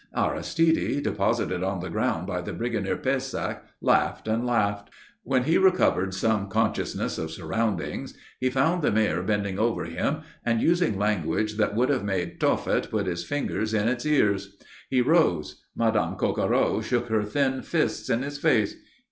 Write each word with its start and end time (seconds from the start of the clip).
Aristide, 0.17 1.03
deposited 1.03 1.61
on 1.61 1.79
the 1.79 1.91
ground 1.91 2.25
by 2.25 2.41
the 2.41 2.53
Brigadier 2.53 2.97
Pésac 2.97 3.59
laughed 3.81 4.27
and 4.27 4.47
laughed. 4.47 4.89
When 5.23 5.43
he 5.43 5.59
recovered 5.59 6.15
some 6.15 6.49
consciousness 6.49 7.19
of 7.19 7.29
surroundings, 7.29 8.15
he 8.39 8.49
found 8.49 8.81
the 8.81 8.89
Mayor 8.89 9.21
bending 9.21 9.59
over 9.59 9.85
him 9.85 10.21
and 10.43 10.59
using 10.59 10.97
language 10.97 11.57
that 11.57 11.75
would 11.75 11.89
have 11.89 12.03
made 12.03 12.39
Tophet 12.39 12.89
put 12.89 13.07
its 13.07 13.23
fingers 13.23 13.75
in 13.75 13.87
its 13.87 14.03
ears. 14.03 14.57
He 14.89 15.01
rose. 15.01 15.63
Madame 15.75 16.15
Coquereau 16.15 16.81
shook 16.81 17.07
her 17.09 17.21
thin 17.23 17.61
fists 17.61 18.09
in 18.09 18.23
his 18.23 18.39
face. 18.39 18.75